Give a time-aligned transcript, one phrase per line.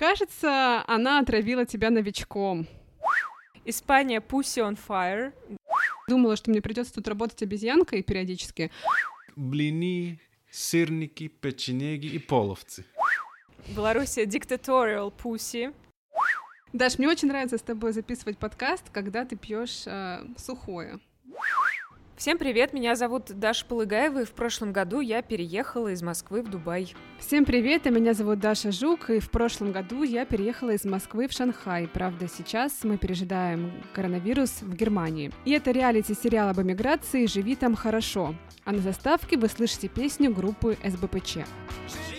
[0.00, 2.66] Кажется, она отравила тебя новичком.
[3.66, 5.34] Испания Pussy on Fire.
[6.08, 8.70] Думала, что мне придется тут работать обезьянкой периодически.
[9.36, 10.18] Блины,
[10.50, 12.86] сырники, печенеги и половцы.
[13.76, 15.74] Белоруссия Dictatorial Pussy.
[16.72, 20.98] Даш, мне очень нравится с тобой записывать подкаст, когда ты пьешь э, сухое.
[22.20, 26.50] Всем привет, меня зовут Даша Полыгаева, и в прошлом году я переехала из Москвы в
[26.50, 26.94] Дубай.
[27.18, 31.28] Всем привет, а меня зовут Даша Жук, и в прошлом году я переехала из Москвы
[31.28, 31.88] в Шанхай.
[31.88, 35.32] Правда, сейчас мы пережидаем коронавирус в Германии.
[35.46, 38.34] И это реалити-сериал об эмиграции «Живи там хорошо».
[38.66, 41.36] А на заставке вы слышите песню группы СБПЧ.
[41.88, 42.09] Живи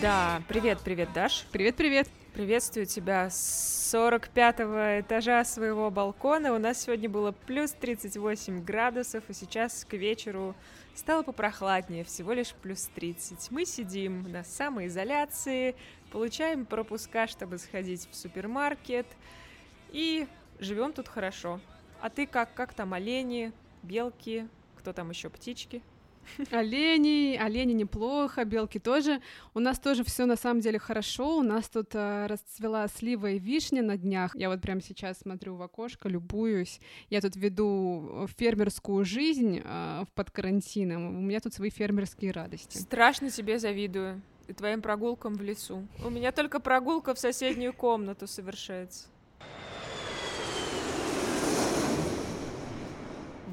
[0.00, 1.44] Да, привет, привет, Даш.
[1.50, 2.08] Привет-привет!
[2.32, 4.60] Приветствую тебя с 45
[5.00, 6.54] этажа своего балкона.
[6.54, 10.54] У нас сегодня было плюс 38 градусов, и сейчас к вечеру
[10.94, 13.50] стало попрохладнее, всего лишь плюс 30.
[13.50, 15.74] Мы сидим на самоизоляции,
[16.12, 19.06] получаем пропуска, чтобы сходить в супермаркет,
[19.90, 20.28] и
[20.60, 21.60] живем тут хорошо.
[22.00, 22.54] А ты как?
[22.54, 25.82] Как там олени, белки, кто там еще, птички?
[26.50, 29.20] Олени, олени неплохо, белки тоже.
[29.54, 31.38] У нас тоже все на самом деле хорошо.
[31.38, 34.34] У нас тут э, расцвела слива и вишня на днях.
[34.34, 36.80] Я вот прямо сейчас смотрю в окошко, любуюсь.
[37.10, 41.18] Я тут веду фермерскую жизнь э, под карантином.
[41.18, 42.78] У меня тут свои фермерские радости.
[42.78, 45.86] Страшно тебе завидую и твоим прогулкам в лесу.
[46.04, 49.08] У меня только прогулка в соседнюю комнату совершается.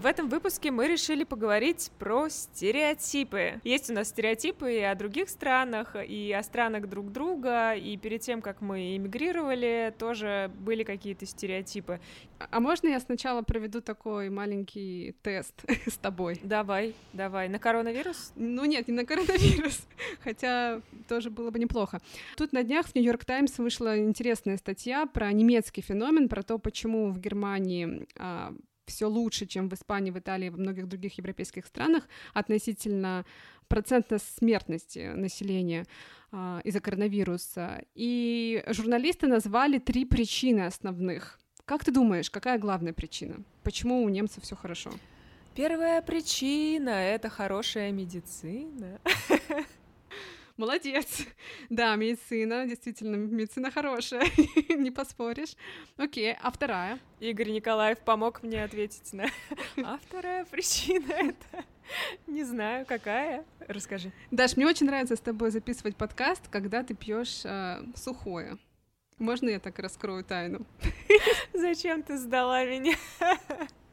[0.05, 3.59] В этом выпуске мы решили поговорить про стереотипы.
[3.63, 8.21] Есть у нас стереотипы и о других странах, и о странах друг друга, и перед
[8.21, 11.99] тем, как мы эмигрировали, тоже были какие-то стереотипы.
[12.37, 16.39] А можно я сначала проведу такой маленький тест с тобой?
[16.43, 17.49] Давай, давай.
[17.49, 18.31] На коронавирус?
[18.35, 19.87] Ну нет, не на коронавирус,
[20.23, 21.99] хотя тоже было бы неплохо.
[22.37, 27.09] Тут на днях в Нью-Йорк Таймс вышла интересная статья про немецкий феномен, про то, почему
[27.09, 28.53] в Германии а,
[28.85, 33.25] все лучше, чем в Испании, в Италии во многих других европейских странах относительно
[33.67, 35.85] процента смертности населения
[36.31, 37.81] а, из-за коронавируса.
[37.95, 41.39] И журналисты назвали три причины основных.
[41.65, 43.43] Как ты думаешь, какая главная причина?
[43.63, 44.91] Почему у немцев все хорошо?
[45.55, 48.99] Первая причина— это хорошая медицина.
[50.57, 51.25] Молодец.
[51.69, 54.25] Да, медицина, действительно, медицина хорошая,
[54.69, 55.55] не поспоришь.
[55.97, 56.99] Окей, а вторая?
[57.19, 59.25] Игорь Николаев помог мне ответить на...
[59.83, 61.65] А вторая причина— это...
[62.27, 63.45] Не знаю, какая.
[63.67, 64.11] Расскажи.
[64.31, 68.57] Даш, мне очень нравится с тобой записывать подкаст, когда ты пьешь э, сухое.
[69.17, 70.65] Можно я так раскрою тайну?
[71.53, 72.95] Зачем ты сдала меня?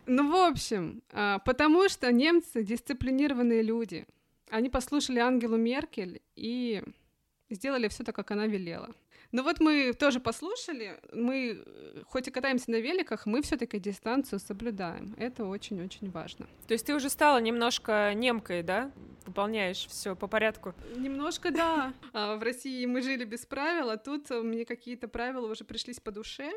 [0.07, 4.07] Ну, в общем, э, потому что немцы дисциплинированные люди.
[4.53, 6.83] Они послушали Ангелу Меркель и
[7.49, 8.91] сделали все так, как она велела.
[9.31, 14.41] Но вот мы тоже послушали, мы э, хоть и катаемся на великах, мы все-таки дистанцию
[14.41, 15.15] соблюдаем.
[15.17, 16.47] Это очень-очень важно.
[16.69, 18.91] То есть ты уже стала немножко немкой, да?
[19.25, 20.75] Выполняешь все по порядку.
[20.97, 21.95] Немножко да.
[22.13, 26.11] А в России мы жили без правил, а тут мне какие-то правила уже пришлись по
[26.11, 26.53] душе.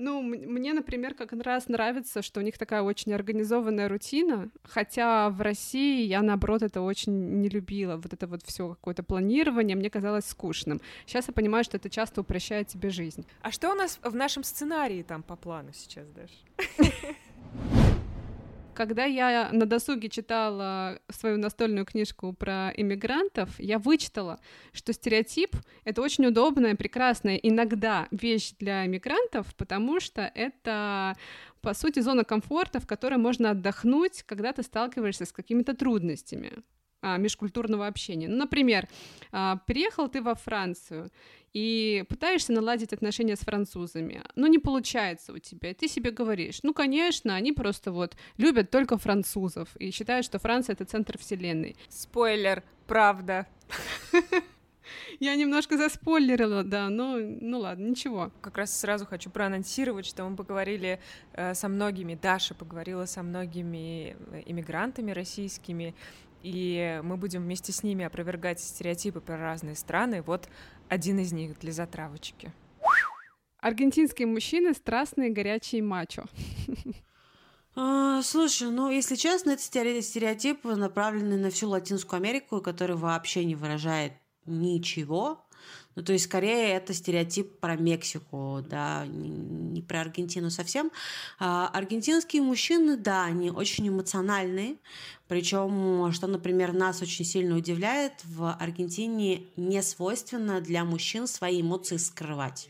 [0.00, 5.40] Ну, мне, например, как раз нравится, что у них такая очень организованная рутина, хотя в
[5.40, 10.26] России я, наоборот, это очень не любила, вот это вот все какое-то планирование, мне казалось
[10.26, 10.80] скучным.
[11.04, 13.26] Сейчас я понимаю, что это часто упрощает тебе жизнь.
[13.42, 16.30] А что у нас в нашем сценарии там по плану сейчас, Даш?
[18.78, 24.38] Когда я на досуге читала свою настольную книжку про иммигрантов, я вычитала,
[24.72, 25.50] что стереотип—
[25.84, 31.16] это очень удобная, прекрасная иногда вещь для иммигрантов, потому что это
[31.60, 36.52] по сути, зона комфорта, в которой можно отдохнуть, когда ты сталкиваешься с какими-то трудностями
[37.02, 38.28] межкультурного общения.
[38.28, 38.88] Ну, например,
[39.32, 41.10] а, приехал ты во Францию,
[41.54, 46.60] и пытаешься наладить отношения с французами, но не получается у тебя, и ты себе говоришь,
[46.62, 51.76] ну, конечно, они просто вот любят только французов и считают, что Франция— это центр вселенной.
[51.88, 53.46] Спойлер, правда.
[55.20, 58.30] Я немножко заспойлерила, да, но ну ладно, ничего.
[58.40, 61.00] Как раз сразу хочу проанонсировать, что мы поговорили
[61.32, 65.94] э, со многими, Даша поговорила со многими э, иммигрантами российскими,
[66.42, 70.22] и мы будем вместе с ними опровергать стереотипы про разные страны.
[70.22, 70.48] Вот
[70.88, 72.52] один из них для затравочки.
[73.58, 76.24] Аргентинские мужчины страстные, горячие мачо.
[77.80, 83.54] А, слушай, ну, если честно, это стереотип, направленный на всю Латинскую Америку, который вообще не
[83.54, 84.14] выражает
[84.46, 85.46] ничего.
[85.98, 90.92] Ну, то есть, скорее, это стереотип про Мексику, да, не, про Аргентину совсем.
[91.40, 94.76] А, аргентинские мужчины, да, они очень эмоциональные,
[95.26, 101.96] причем, что, например, нас очень сильно удивляет, в Аргентине не свойственно для мужчин свои эмоции
[101.96, 102.68] скрывать.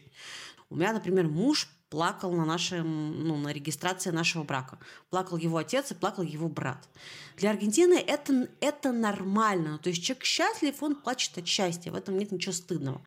[0.71, 4.79] У меня, например, муж плакал на нашем, ну, на регистрации нашего брака.
[5.11, 6.89] Плакал его отец и плакал его брат.
[7.37, 9.79] Для Аргентины это, это нормально.
[9.79, 11.91] То есть человек счастлив, он плачет от счастья.
[11.91, 13.01] В этом нет ничего стыдного.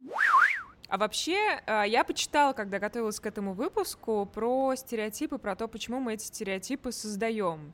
[0.88, 6.02] А вообще, э, я почитала, когда готовилась к этому выпуску, про стереотипы, про то, почему
[6.02, 7.72] мы эти стереотипы создаем.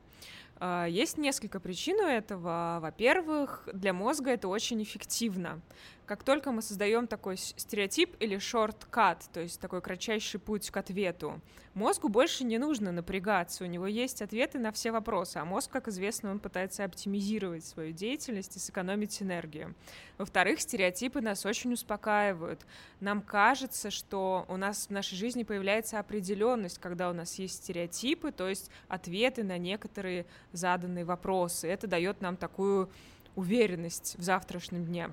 [0.60, 2.78] Э, есть несколько причин у этого.
[2.80, 5.60] Во-первых, для мозга это очень эффективно
[6.08, 11.38] как только мы создаем такой стереотип или шорткат, то есть такой кратчайший путь к ответу,
[11.74, 15.86] мозгу больше не нужно напрягаться, у него есть ответы на все вопросы, а мозг, как
[15.86, 19.74] известно, он пытается оптимизировать свою деятельность и сэкономить энергию.
[20.16, 22.64] Во-вторых, стереотипы нас очень успокаивают.
[23.00, 28.32] Нам кажется, что у нас в нашей жизни появляется определенность, когда у нас есть стереотипы,
[28.32, 31.68] то есть ответы на некоторые заданные вопросы.
[31.68, 32.90] Это дает нам такую
[33.36, 35.10] уверенность в завтрашнем дне.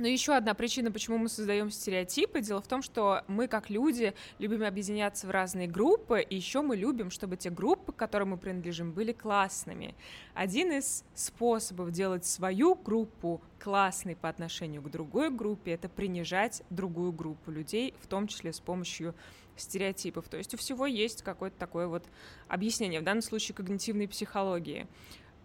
[0.00, 4.14] Но еще одна причина, почему мы создаем стереотипы, дело в том, что мы как люди
[4.38, 8.38] любим объединяться в разные группы, и еще мы любим, чтобы те группы, к которым мы
[8.38, 9.94] принадлежим, были классными.
[10.32, 17.12] Один из способов делать свою группу классной по отношению к другой группе, это принижать другую
[17.12, 19.14] группу людей, в том числе с помощью
[19.54, 20.30] стереотипов.
[20.30, 22.04] То есть у всего есть какое-то такое вот
[22.48, 24.86] объяснение, в данном случае когнитивной психологии.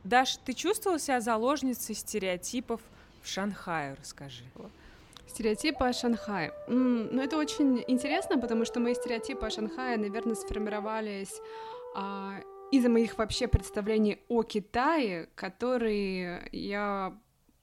[0.05, 2.79] Даш, ты чувствовала себя заложницей стереотипов
[3.25, 4.43] в Шанхае, расскажи.
[5.27, 6.53] Стереотипы о Шанхае.
[6.67, 11.41] Ну, это очень интересно, потому что мои стереотипы о Шанхае, наверное, сформировались
[11.95, 12.35] а,
[12.71, 17.17] из-за моих вообще представлений о Китае, которые я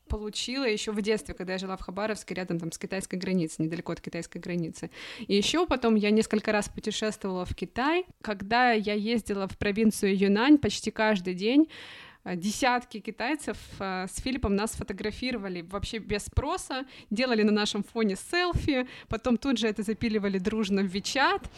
[0.09, 3.93] получила еще в детстве, когда я жила в Хабаровске, рядом там с китайской границей, недалеко
[3.93, 4.91] от китайской границы.
[5.27, 8.05] И еще потом я несколько раз путешествовала в Китай.
[8.21, 11.69] Когда я ездила в провинцию Юнань почти каждый день,
[12.25, 18.87] десятки китайцев э, с Филиппом нас фотографировали вообще без спроса, делали на нашем фоне селфи,
[19.09, 21.51] потом тут же это запиливали дружно в Вичат.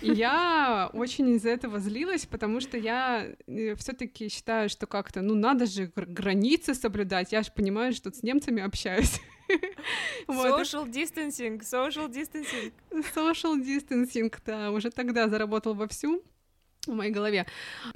[0.00, 5.34] И я очень из-за этого злилась, потому что я э, все-таки считаю, что как-то, ну,
[5.34, 7.32] надо же границы соблюдать.
[7.32, 9.20] Я же понимаю, что с немцами общаюсь.
[10.28, 12.72] Social distancing, social distancing.
[13.14, 16.22] Social distancing, да, уже тогда заработал вовсю
[16.86, 17.46] в моей голове.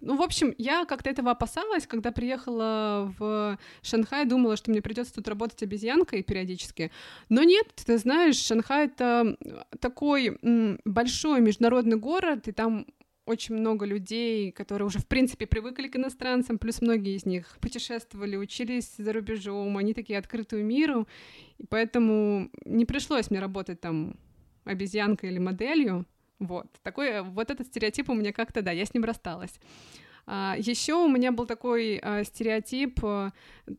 [0.00, 5.14] Ну, в общем, я как-то этого опасалась, когда приехала в Шанхай, думала, что мне придется
[5.14, 6.90] тут работать обезьянкой периодически.
[7.28, 9.36] Но нет, ты знаешь, Шанхай это
[9.80, 10.38] такой
[10.84, 12.86] большой международный город, и там
[13.26, 18.36] очень много людей, которые уже, в принципе, привыкли к иностранцам, плюс многие из них путешествовали,
[18.36, 21.06] учились за рубежом, они такие открытые миру,
[21.58, 24.16] и поэтому не пришлось мне работать там
[24.64, 26.06] обезьянкой или моделью,
[26.40, 29.60] вот, такой, э, вот этот стереотип у меня как-то, да, я с ним рассталась.
[30.26, 33.32] А, еще у меня был такой а, стереотип, а,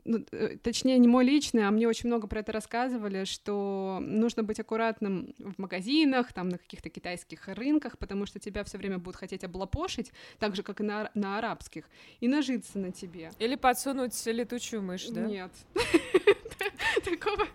[0.06, 4.44] ну, э, точнее, не мой личный, а мне очень много про это рассказывали, что нужно
[4.44, 9.16] быть аккуратным в магазинах, там, на каких-то китайских рынках, потому что тебя все время будут
[9.16, 11.86] хотеть облапошить, так же, как и на, на арабских,
[12.20, 13.32] и нажиться на тебе.
[13.40, 15.22] Или подсунуть летучую мышь, да?
[15.22, 15.52] Нет.
[17.06, 17.48] Такого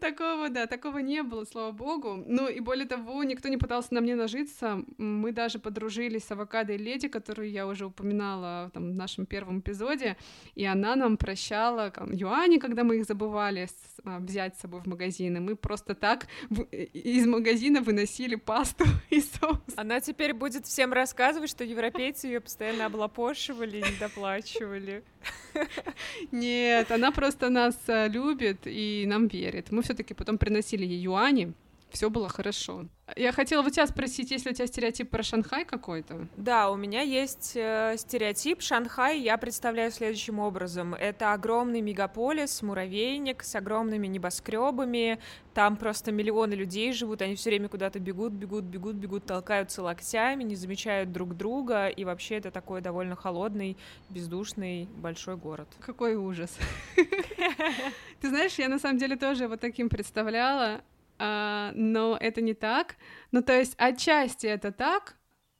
[0.00, 2.24] Такого, да, такого не было, слава богу.
[2.26, 4.82] Ну и более того, никто не пытался на мне нажиться.
[4.96, 9.60] Мы даже подружились с авокадо и леди, которую я уже упоминала там, в нашем первом
[9.60, 10.16] эпизоде,
[10.54, 14.80] и она нам прощала там, юани, когда мы их забывали с, а, взять с собой
[14.80, 19.60] в магазин, и мы просто так в, из магазина выносили пасту и соус.
[19.76, 25.04] Она теперь будет всем рассказывать, что европейцы ее постоянно облапошивали и недоплачивали.
[26.32, 29.70] Нет, она просто нас а, любит и нам верит.
[29.70, 31.52] Мы все-таки потом приносили ей юани,
[31.90, 32.86] все было хорошо.
[33.16, 36.28] Я хотела у тебя спросить, есть ли у тебя стереотип про Шанхай какой-то?
[36.36, 38.62] Да, у меня есть э, стереотип.
[38.62, 40.94] Шанхай я представляю следующим образом.
[40.94, 45.18] Это огромный мегаполис, муравейник с огромными небоскребами.
[45.54, 50.44] Там просто миллионы людей живут, они все время куда-то бегут, бегут, бегут, бегут, толкаются локтями,
[50.44, 51.88] не замечают друг друга.
[51.88, 53.76] И вообще это такой довольно холодный,
[54.08, 55.68] бездушный большой город.
[55.80, 56.56] Какой ужас.
[58.20, 60.82] Ты знаешь, я на самом деле тоже вот таким представляла.
[61.18, 62.96] А, но это не так.
[63.30, 65.16] Ну, то есть отчасти это так,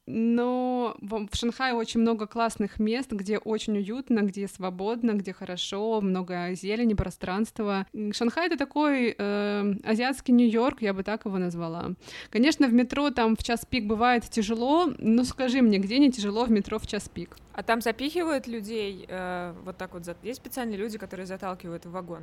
[0.06, 6.54] но в, Шанхае очень много классных мест, где очень уютно, где свободно, где хорошо, много
[6.54, 7.86] зелени, пространства.
[8.12, 11.90] Шанхай это такой э, азиатский Нью-Йорк, я бы так его назвала.
[12.30, 16.44] Конечно, в метро там в час пик бывает тяжело, но скажи мне, где не тяжело
[16.44, 17.36] в метро в час пик?
[17.52, 20.02] А там запихивают людей э, вот так вот?
[20.22, 22.22] Есть специальные люди, которые заталкивают в вагон?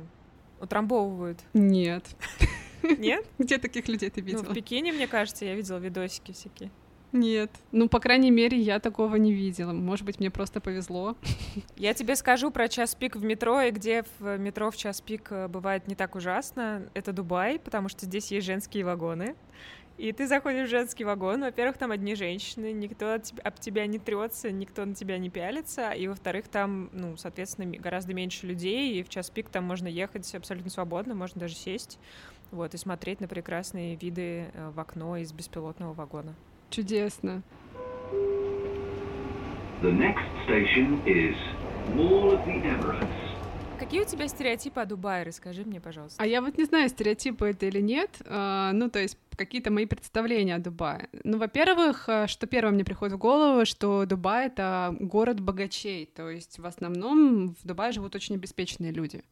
[0.60, 1.38] Утрамбовывают?
[1.54, 2.04] Нет.
[2.82, 3.24] Нет?
[3.38, 4.42] Где таких людей ты Ну, видела?
[4.44, 6.70] в Пекине, мне кажется, я видела видосики всякие.
[7.12, 7.50] Нет.
[7.72, 9.72] Ну, по крайней мере, я такого не видела.
[9.72, 11.16] Может быть, мне просто повезло.
[11.76, 15.28] Я тебе скажу про час пик в метро, и где в метро в час пик
[15.30, 16.82] э, бывает не так ужасно.
[16.92, 19.36] Это Дубай, потому что здесь есть женские вагоны.
[19.98, 23.98] И ты заходишь в женский вагон, во-первых, там одни женщины, никто от об тебя не
[23.98, 29.02] трется, никто на тебя не пялится, и во-вторых, там, ну, соответственно, гораздо меньше людей, и
[29.02, 31.98] в час пик там можно ехать абсолютно свободно, можно даже сесть,
[32.52, 36.36] вот, и смотреть на прекрасные виды э, в окно из беспилотного вагона.
[36.70, 37.42] Чудесно.
[39.82, 41.36] The next station is
[41.96, 43.27] Mall of the Emirates.
[43.78, 46.20] Какие у тебя стереотипы о Дубае, расскажи мне, пожалуйста.
[46.20, 48.10] А я вот не знаю, стереотипы это или нет.
[48.26, 51.08] а, ну, то есть какие-то мои представления о Дубае.
[51.22, 56.06] Ну, во-первых, а, что первое мне приходит в голову, что Дубай— это город богачей.
[56.06, 59.22] То есть в основном в Дубае живут очень обеспеченные люди.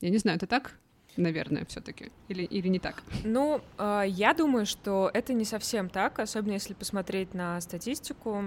[0.00, 0.74] Я не знаю, это так?
[1.16, 3.02] Наверное, все таки Или, или не так?
[3.22, 8.44] Ну, э, я думаю, что это не совсем так, особенно если посмотреть на статистику.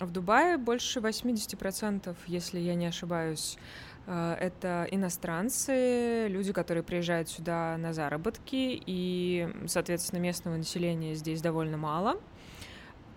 [0.00, 7.76] В Дубае больше 80%, если я не ошибаюсь, э, это иностранцы, люди, которые приезжают сюда
[7.78, 12.20] на заработки, и, соответственно, местного населения здесь довольно мало.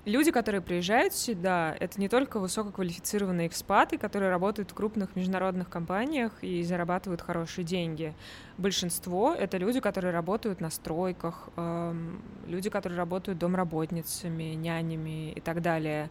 [0.08, 6.32] Люди, которые приезжают сюда, это не только высококвалифицированные экспаты, которые работают в крупных международных компаниях
[6.42, 8.16] и зарабатывают хорошие деньги.
[8.58, 15.62] Большинство— это люди, которые работают на стройках, эм, люди, которые работают домработницами, нянями и так
[15.62, 16.10] далее.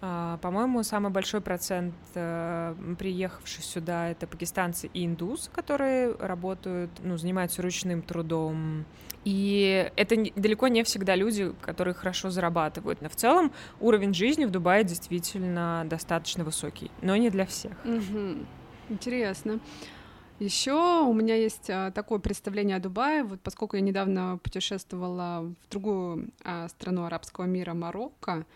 [0.00, 7.16] А, По-моему, самый большой процент э, приехавших сюда это пакистанцы и индусы, которые работают, ну,
[7.16, 8.84] занимаются ручным трудом.
[9.24, 13.02] И это далеко не всегда люди, которые хорошо зарабатывают.
[13.02, 17.72] Но в целом уровень жизни в Дубае действительно достаточно высокий, но не для всех.
[17.84, 18.46] Мгм.
[18.88, 19.58] Интересно.
[20.38, 25.70] Еще у меня есть а, такое представление о Дубае, вот поскольку я недавно путешествовала в
[25.70, 28.46] другую а, страну арабского мира, Марокко,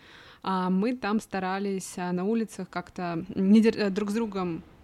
[0.43, 4.61] мы там старались а, на улицах как-то не дер- э, друг с другом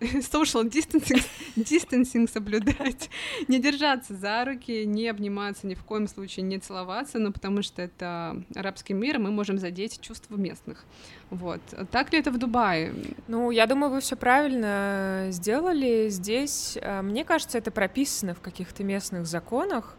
[0.00, 1.24] social distancing,
[1.56, 3.08] distancing соблюдать,
[3.48, 7.82] не держаться за руки, не обниматься ни в коем случае, не целоваться, ну потому что
[7.82, 10.84] это арабский мир, мы можем задеть чувства местных.
[11.30, 11.60] Вот.
[11.92, 12.92] Так ли это в Дубае?
[13.28, 16.08] Ну, я думаю, вы все правильно сделали.
[16.08, 19.96] Здесь, э, мне кажется, это прописано в каких-то местных законах,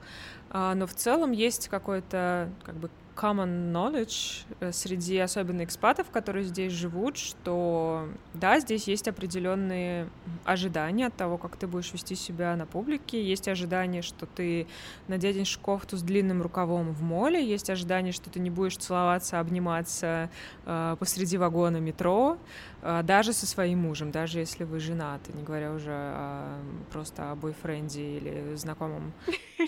[0.50, 6.46] а, но в целом есть какой-то как бы common knowledge э, среди особенно экспатов, которые
[6.46, 10.08] здесь живут, что да, здесь есть определенные
[10.46, 14.68] ожидания от того, как ты будешь вести себя на публике, есть ожидание, что ты
[15.08, 20.30] наденешь кофту с длинным рукавом в моле, есть ожидание, что ты не будешь целоваться, обниматься
[20.66, 22.38] э, посреди вагона метро,
[22.82, 26.60] э, даже со своим мужем, даже если вы женаты, не говоря уже о-
[26.92, 29.14] просто о бойфренде или знакомом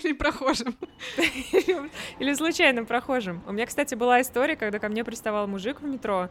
[0.02, 0.76] Или прохожим?
[2.18, 3.42] или случайным прохожим.
[3.46, 6.28] У меня, кстати, была история, когда ко мне приставал мужик в метро,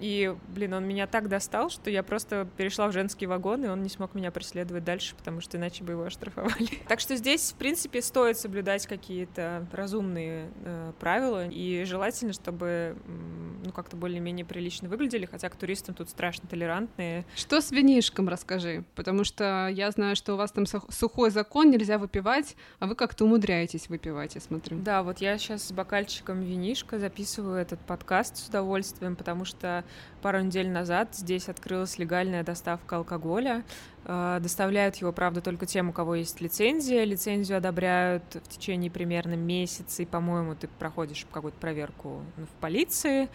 [0.00, 3.82] и, блин, он меня так достал, что я просто перешла в женский вагон, и он
[3.82, 6.68] не смог меня преследовать дальше, потому что иначе бы его оштрафовали.
[6.88, 12.96] Так что здесь, в принципе, стоит соблюдать какие-то разумные э, правила, и желательно, чтобы,
[13.64, 17.24] ну, как-то более-менее прилично выглядели, хотя к туристам тут страшно толерантные.
[17.34, 21.70] Что с винишком, расскажи, потому что я знаю, что у вас там сух- сухой закон,
[21.70, 24.78] нельзя выпивать, а вы как-то умудряетесь выпивать, я смотрю.
[24.78, 29.83] Да, вот я сейчас с бокальчиком винишка записываю этот подкаст с удовольствием, потому что
[30.22, 33.62] пару недель назад здесь открылась легальная доставка алкоголя.
[34.04, 37.04] Э, Доставляют его, правда, только тем, у кого есть лицензия.
[37.04, 43.28] Лицензию одобряют в течение примерно месяца, и, по-моему, ты проходишь какую-то проверку ну, в полиции.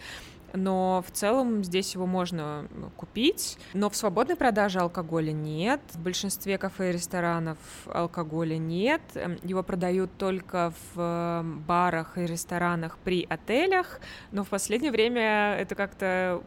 [0.52, 3.58] Но в целом здесь его можно ну, купить.
[3.74, 5.80] Но в свободной продаже алкоголя нет.
[5.92, 9.02] В большинстве кафе и ресторанов алкоголя нет.
[9.14, 14.00] Эм, Его продают только в э, барах и ресторанах при отелях.
[14.32, 16.42] Но в последнее время это как-то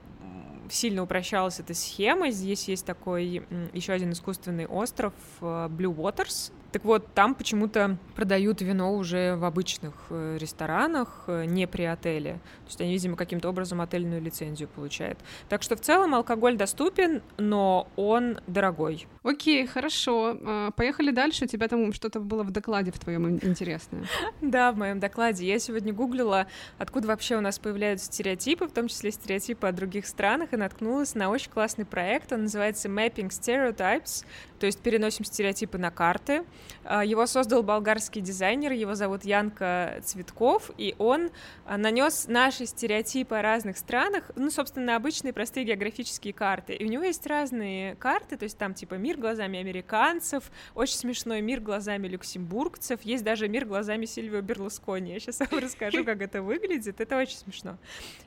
[0.70, 2.32] сильно упрощалась эта схема.
[2.32, 3.43] Здесь есть такой
[3.74, 6.51] еще один искусственный остров э, Blue Waters.
[6.74, 12.34] Так вот, там почему-то продают вино уже в обычных э, ресторанах, э, не при отеле.
[12.63, 15.20] То есть они, видимо, каким-то образом отельную лицензию получают.
[15.50, 19.05] Так что в целом алкоголь доступен, но он дорогой.
[19.22, 20.36] Окей, хорошо.
[20.41, 21.46] А, Поехали дальше.
[21.46, 24.05] У тебя там что-то было в докладе в твоем интересное.
[24.41, 28.88] Да, в моем докладе я сегодня гуглила, откуда вообще у нас появляются стереотипы, в том
[28.88, 32.31] числе стереотипы о других странах, и наткнулась на очень классный проект.
[32.31, 34.25] Он называется Mapping Stereotypes,
[34.60, 36.43] то есть переносим стереотипы на карты.
[36.83, 41.31] А, его создал болгарский дизайнер, его зовут Янка Цветков, и он
[41.65, 46.74] а, нанес наши стереотипы о разных странах, ну, собственно, обычные простые географические карты.
[46.74, 51.41] И у него есть разные карты, то есть там типа мир глазами американцев, очень смешной
[51.41, 55.12] мир глазами люксембургцев, есть даже мир глазами Сильвио Берлускони.
[55.13, 57.01] Я сейчас вам расскажу, как это выглядит.
[57.01, 57.77] Это очень смешно.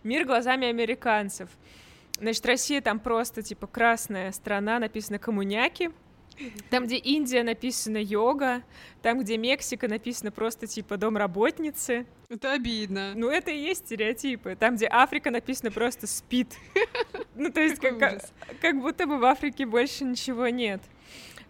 [0.02, 1.48] Мир глазами американцев.
[2.18, 5.90] Значит, Россия там просто, типа, красная страна, написано «коммуняки»,
[6.70, 8.62] там, где Индия написано йога,
[9.02, 12.06] там, где Мексика написано просто типа домработницы.
[12.28, 13.14] Это обидно.
[13.14, 14.56] Ну, это и есть стереотипы.
[14.58, 16.54] Там, где Африка написано просто спит.
[17.34, 18.22] Ну, то есть, как,
[18.60, 20.82] как будто бы в Африке больше ничего нет.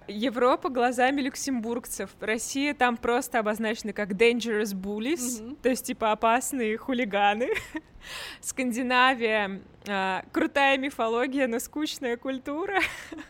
[0.09, 2.11] Европа глазами люксембургцев.
[2.21, 5.59] Россия там просто обозначена как dangerous bullies, mm-hmm.
[5.63, 7.49] то есть типа опасные хулиганы.
[8.41, 12.81] Скандинавия э, крутая мифология, но скучная культура.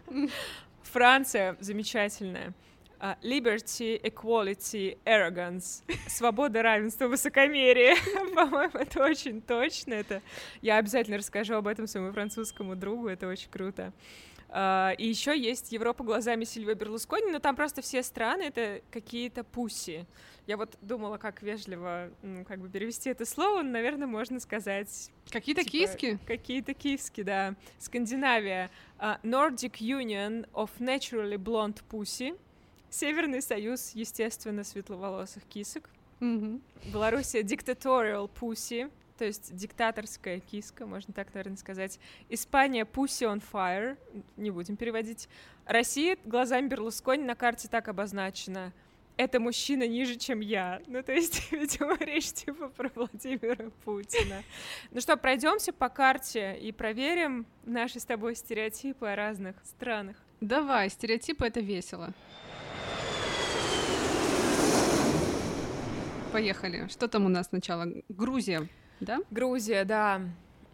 [0.82, 2.52] Франция замечательная.
[2.98, 5.82] Uh, liberty, equality, arrogance.
[6.08, 7.94] Свобода, равенство, высокомерие.
[8.34, 9.92] По-моему, это очень точно.
[9.92, 10.22] Это...
[10.62, 13.08] Я обязательно расскажу об этом своему французскому другу.
[13.08, 13.92] Это очень круто.
[13.92, 19.44] Uh, и еще есть Европа глазами Сильвия Берлускони, но там просто все страны это какие-то
[19.44, 20.06] пуси.
[20.46, 25.10] Я вот думала, как вежливо ну, как бы перевести это слово, но, наверное, можно сказать...
[25.30, 26.18] Какие-то типа, киски?
[26.24, 27.56] Какие-то киски, да.
[27.78, 28.70] Скандинавия.
[28.98, 32.38] Uh, Nordic Union of Naturally Blonde Pussy.
[32.88, 35.90] Северный союз, естественно, светловолосых кисок.
[36.20, 36.60] Mm-hmm.
[36.92, 41.98] Белоруссия Dictatorial Pussy, то есть диктаторская киска, можно так, наверное, сказать.
[42.28, 43.96] Испания Pussy on Fire,
[44.36, 45.28] не будем переводить.
[45.64, 48.72] Россия глазами Берлускони на карте так обозначена—
[49.16, 50.80] это мужчина ниже, чем я.
[50.86, 54.42] Ну, то есть, видимо, речь типа про Владимира Путина.
[54.90, 60.16] Ну что, пройдемся по карте и проверим наши с тобой стереотипы о разных странах.
[60.40, 62.12] Давай, стереотипы— это весело.
[66.32, 66.86] Поехали.
[66.88, 67.86] Что там у нас сначала?
[68.10, 68.68] Грузия,
[69.00, 69.20] да?
[69.30, 70.22] Грузия, да.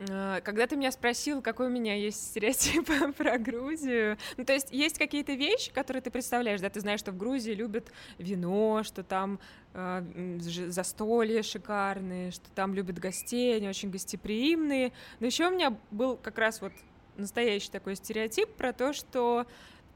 [0.09, 4.69] Э, когда ты меня спросил, какой у меня есть стереотип про Грузию, ну, то есть
[4.71, 9.03] есть какие-то вещи, которые ты представляешь, да, ты знаешь, что в Грузии любят вино, что
[9.03, 9.39] там
[9.75, 16.17] э, застолья шикарные, что там любят гостей, они очень гостеприимные, но еще у меня был
[16.17, 16.73] как раз вот
[17.17, 19.47] настоящий такой стереотип про то, что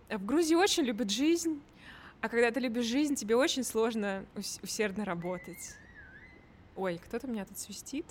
[0.08, 1.60] в Грузии очень любят жизнь,
[2.20, 4.24] а когда ты любишь жизнь, тебе очень сложно
[4.62, 5.76] усердно работать.
[6.76, 8.06] Ой, кто-то меня тут свистит.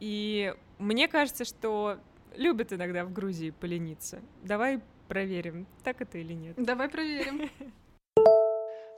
[0.00, 1.98] И мне кажется, что
[2.34, 4.20] любят иногда в Грузии полениться.
[4.42, 6.56] Давай проверим, так это или нет.
[6.56, 7.50] Давай проверим.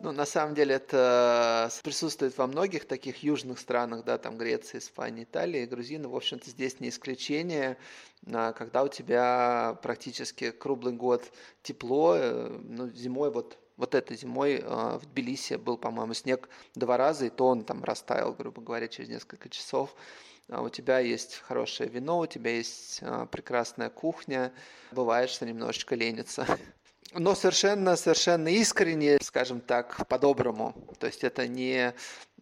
[0.00, 5.24] Ну, на самом деле, это присутствует во многих таких южных странах, да, там Греция, Испания,
[5.24, 6.08] Италия, Грузина.
[6.08, 7.78] В общем-то, здесь не исключение,
[8.32, 11.32] а, когда у тебя практически круглый год
[11.64, 16.96] тепло, э, ну, зимой вот вот этой зимой э, в Тбилиси был, по-моему, снег два
[16.96, 19.94] раза, и то он там растаял, грубо говоря, через несколько часов.
[20.50, 24.50] А у тебя есть хорошее вино, у тебя есть а, прекрасная кухня,
[24.92, 26.46] бывает, что немножечко ленится.
[27.14, 30.74] Но совершенно, совершенно искренне, скажем так, по-доброму.
[30.98, 31.94] То есть это не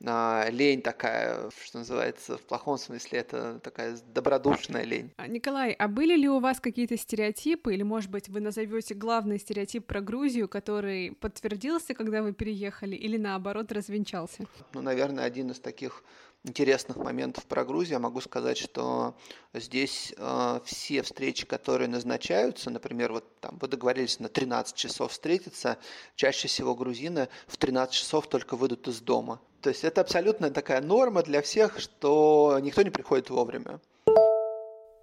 [0.05, 5.13] а, лень такая, что называется, в плохом смысле, это такая добродушная лень.
[5.17, 9.39] А, Николай, а были ли у вас какие-то стереотипы, или, может быть, вы назовете главный
[9.39, 14.47] стереотип про Грузию, который подтвердился, когда вы переехали, или наоборот развенчался?
[14.75, 16.03] Ну, наверное, один из таких
[16.47, 19.17] интересных моментов про Грузию, я могу сказать, что
[19.53, 25.79] здесь э, все встречи, которые назначаются, например, вот там вы договорились на 13 часов встретиться,
[26.15, 29.41] чаще всего грузины в 13 часов только выйдут из дома.
[29.67, 33.81] То есть это абсолютно такая норма для всех, что никто не приходит вовремя.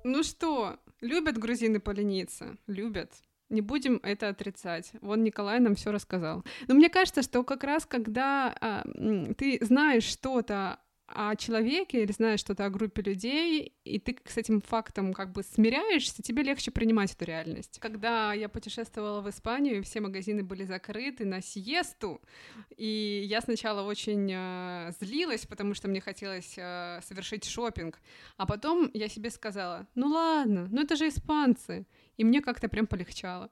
[0.05, 2.55] Ну что, любят грузины полениться?
[2.67, 3.11] Любят.
[3.49, 4.93] Не будем это отрицать.
[5.01, 6.45] Вон Николай нам все рассказал.
[6.69, 8.83] Но мне кажется, что как раз когда а,
[9.37, 10.79] ты знаешь что-то
[11.13, 15.43] о человеке или знаешь что-то о группе людей, и ты с этим фактом как бы
[15.43, 17.79] смиряешься, тебе легче принимать эту реальность.
[17.79, 22.21] Когда я путешествовала в Испанию, все магазины были закрыты на сиесту,
[22.75, 27.99] и я сначала очень э, злилась, потому что мне хотелось э, совершить шопинг,
[28.37, 31.85] а потом я себе сказала, ну ладно, ну это же испанцы,
[32.17, 33.49] и мне как-то прям полегчало.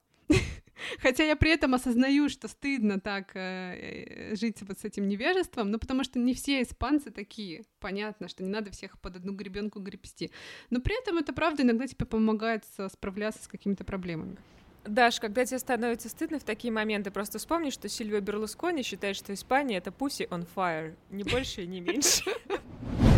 [1.00, 5.80] Хотя я при этом осознаю, что стыдно так э, жить вот с этим невежеством, ну
[5.80, 7.64] потому что не все испанцы такие.
[7.80, 10.32] Понятно, что не надо всех под одну гребенку гребсти.
[10.70, 14.38] Но при этом это правда иногда тебе помогает справляться с какими-то проблемами.
[14.84, 19.32] Даш, когда тебе становится стыдно в такие моменты, просто вспомни, что Сильвио Берлускони считает, что
[19.34, 20.96] Испания— это pussy on fire.
[21.12, 22.24] Не больше и не меньше.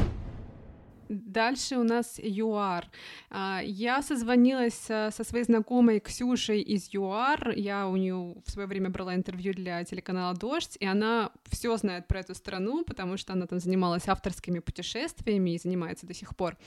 [1.13, 2.89] Дальше у нас ЮАР.
[3.29, 7.53] А, Я созвонилась со со своей знакомой Ксюшей из ЮАР.
[7.55, 12.07] Я у нее в свое время брала интервью для телеканала Дождь, и она все знает
[12.07, 16.57] про эту страну, потому что она там занималась авторскими путешествиями и занимается до сих пор.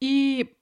[0.00, 0.54] И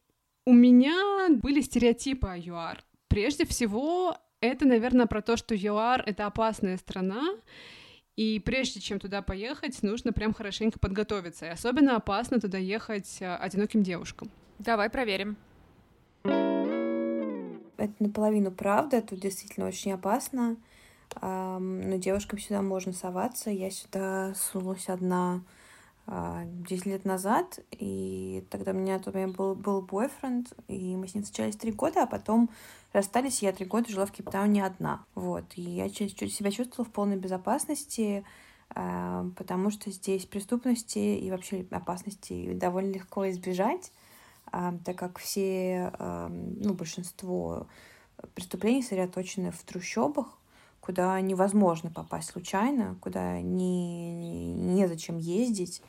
[0.46, 2.84] у меня были стереотипы о ЮАР.
[3.08, 7.22] Прежде всего, это, наверное, про то, что ЮАР— это опасная страна,
[8.16, 11.46] и прежде чем туда поехать, нужно прям хорошенько подготовиться.
[11.46, 14.30] И особенно опасно туда ехать э, одиноким девушкам.
[14.58, 15.36] Давай проверим.
[16.24, 20.56] Это наполовину правда, тут действительно очень опасно.
[21.20, 23.50] Но девушкам сюда можно соваться.
[23.50, 25.42] Я сюда сунулась одна
[26.06, 31.14] 10 лет назад, и тогда у меня тот момент был, был бойфренд, и мы с
[31.14, 32.50] ним встречались три года, а потом
[32.92, 35.04] расстались, и я три года жила в Кейптауне одна.
[35.14, 38.24] Вот, и я чуть- чуть себя чувствовала в полной безопасности,
[38.74, 43.92] а, потому что здесь преступности и вообще опасности довольно легко избежать,
[44.50, 47.66] а, так как все, а, ну, большинство
[48.34, 50.26] преступлений сосредоточены в трущобах,
[50.82, 55.80] куда невозможно попасть случайно, куда не, незачем ездить,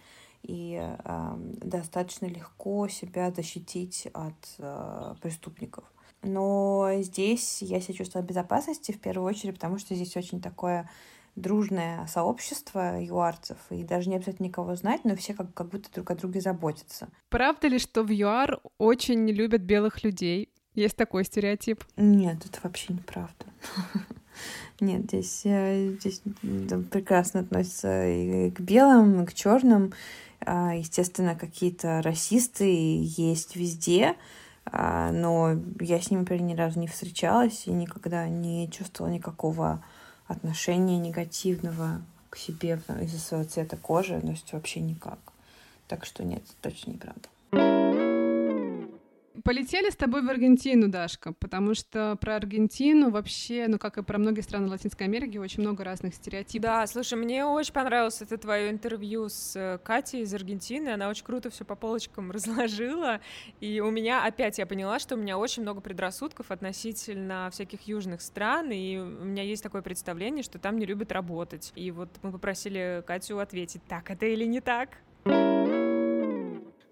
[0.44, 5.84] и э, достаточно легко себя защитить от э, преступников.
[6.22, 10.88] Но здесь я себя чувствую в безопасности в первую очередь, потому что здесь очень такое
[11.36, 16.12] дружное сообщество юарцев, и даже не обязательно никого знать, но все как, как будто друг
[16.12, 17.10] о друге заботятся.
[17.30, 20.50] Правда ли, что в ЮАР очень не любят белых людей?
[20.76, 21.84] Есть такой стереотип.
[21.98, 23.46] Нет, это вообще неправда.
[24.80, 26.22] Нет, здесь, э, здесь
[26.92, 29.94] прекрасно относятся и к белым, и к черным.
[30.46, 34.16] А, Естественно, какие-то расисты есть везде,
[34.66, 39.84] а, но я с ними, ни разу не встречалась и никогда не чувствовала никакого
[40.28, 45.20] отношения негативного к себе из-за своего цвета кожи, то есть вообще никак.
[45.88, 47.83] Так что нет, точно неправда.
[49.44, 54.20] Полетели с тобой в Аргентину, Дашка, потому что про Аргентину вообще, ну как и про
[54.20, 56.62] многие страны Латинской Америки, очень много разных стереотипов.
[56.62, 60.90] Да, слушай, мне очень понравилось это твое интервью с э, Катей из Аргентины.
[60.90, 63.22] Она очень круто все по полочкам разложила.
[63.60, 68.22] И у меня опять я поняла, что у меня очень много предрассудков относительно всяких южных
[68.22, 68.70] стран.
[68.72, 71.72] И у меня есть такое представление, что там не любят работать.
[71.76, 75.00] И вот мы попросили Катю ответить, так это или не так.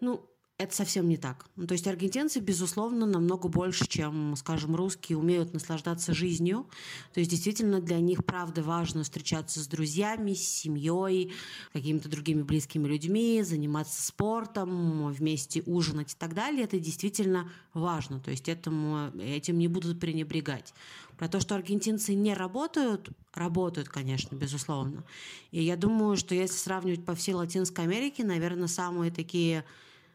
[0.01, 0.25] Ну,
[0.63, 1.45] это совсем не так.
[1.55, 6.67] Ну, То есть аргентинцы, безусловно, намного больше, чем, скажем, русские, умеют наслаждаться жизнью.
[7.13, 11.33] То есть действительно для них, правда, важно встречаться с друзьями, с семьей,
[11.73, 16.63] какими-то другими близкими людьми, заниматься спортом, вместе ужинать и так далее.
[16.63, 18.19] Это действительно важно.
[18.19, 20.73] То есть этому, этим не будут пренебрегать.
[21.17, 25.03] Про то, что аргентинцы не работают, работают, конечно, безусловно.
[25.51, 29.63] И я думаю, что если сравнивать по всей Латинской Америке, наверное, самые такие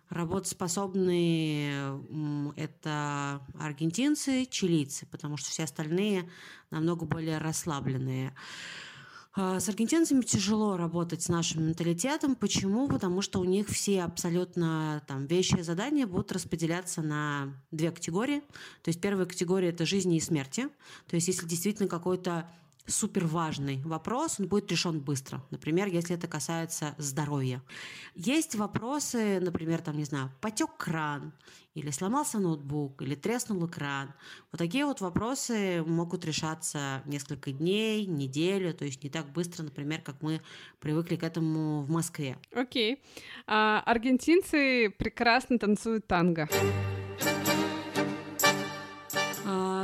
[0.08, 2.00] работоспособные
[2.56, 6.30] это аргентинцы, чилийцы, потому что все остальные
[6.70, 8.34] намного более расслабленные.
[9.38, 12.36] А, С аргентинцами тяжело работать с нашим менталитетом.
[12.36, 12.88] Почему?
[12.88, 18.40] Потому что у них все абсолютно там вещи и задания будут распределяться на две категории.
[18.82, 20.68] То есть первая категория это жизни и смерти.
[21.06, 22.48] То есть если действительно какой-то
[22.86, 25.42] супер важный вопрос, он будет решен быстро.
[25.50, 27.62] Например, если это касается здоровья.
[28.14, 31.32] Есть вопросы, например, там, не знаю, потек кран,
[31.76, 34.14] или сломался ноутбук, или треснул экран.
[34.50, 40.00] Вот такие вот вопросы могут решаться несколько дней, неделю, то есть не так быстро, например,
[40.00, 40.40] как мы
[40.80, 42.38] привыкли к этому в Москве.
[42.54, 43.02] Окей.
[43.46, 46.48] А, аргентинцы прекрасно танцуют танго.
[46.50, 46.95] А,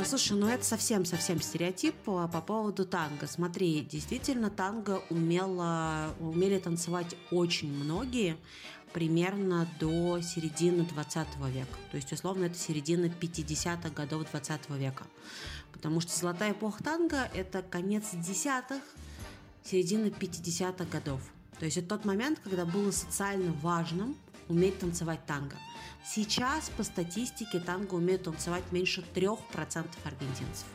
[0.05, 3.25] Слушай, ну это совсем-совсем стереотип по, по поводу танго.
[3.27, 8.37] Смотри, действительно, танго умело, умели танцевать очень многие
[8.91, 11.77] примерно до середины 20 века.
[11.91, 15.03] То есть, условно, это середина 50-х годов 20 века.
[15.71, 18.81] Потому что золотая эпоха танго– это конец десятых,
[19.63, 21.21] середина 50-х годов.
[21.59, 24.15] То есть это тот момент, когда было социально важным
[24.47, 25.55] уметь танцевать танго.
[26.05, 30.67] Сейчас по статистике танго умеют танцевать меньше 3% аргентинцев.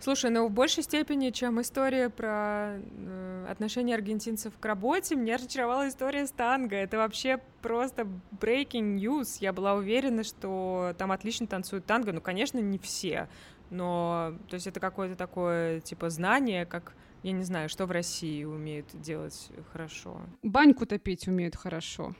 [0.00, 5.88] Слушай, ну в большей степени, чем история про э, отношение аргентинцев к работе, меня разочаровала
[5.88, 6.76] история с танго.
[6.76, 8.06] Это вообще просто
[8.40, 9.38] breaking news.
[9.40, 12.12] Я была уверена, что там отлично танцуют танго.
[12.12, 13.28] Ну, конечно, не все,
[13.70, 18.44] но то есть это какое-то такое типа знание, как я не знаю, что в России
[18.44, 20.20] умеют делать хорошо.
[20.42, 22.14] Баньку топить умеют хорошо.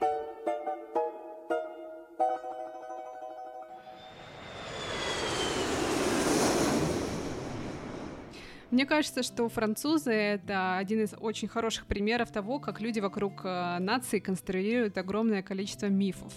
[8.73, 13.79] Мне кажется, что французы— это один из очень хороших примеров того, как люди вокруг э,
[13.79, 16.33] нации конструируют огромное количество мифов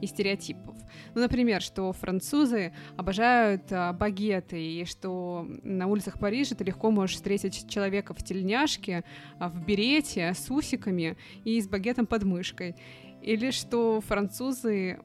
[0.00, 0.76] и стереотипов.
[1.14, 7.16] Ну, например, что французы обожают а, багеты, и что на улицах Парижа ты легко можешь
[7.16, 9.04] встретить человека в тельняшке,
[9.38, 12.76] а, в берете, с усиками и с багетом под мышкой.
[13.20, 15.00] Или что французы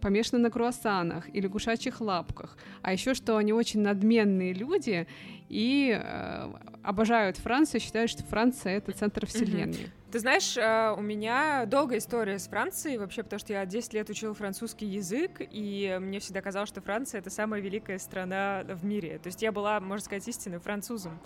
[0.00, 5.06] помешаны на круассанах или гушачьих лапках, а еще что они очень надменные люди
[5.50, 6.52] и э,
[6.84, 9.72] обожают Францию, считают, что Франция это центр вселенной.
[9.72, 9.90] Mm-hmm.
[10.12, 14.08] Ты знаешь, э, у меня долгая история с Францией, вообще, потому что я 10 лет
[14.08, 19.18] учила французский язык, и мне всегда казалось, что Франция— это самая великая страна в мире.
[19.18, 21.18] То есть я была, можно сказать, истинным французом.